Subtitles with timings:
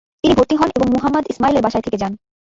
[0.21, 2.13] তিনি ভর্তি হন এবং মুহাম্মদ ইসমাইলের বাসায় থেকে যান।